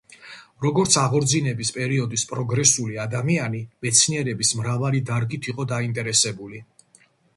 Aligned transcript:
როგორც 0.65 0.95
აღორძინების 1.01 1.69
პერიოდის 1.75 2.23
პროგრესული 2.31 2.97
ადამიანი 3.03 3.61
მეცნიერების 3.87 4.55
მრავალი 4.63 5.03
დარგით 5.11 5.51
იყო 5.55 5.67
დაინტერესებული. 5.77 6.65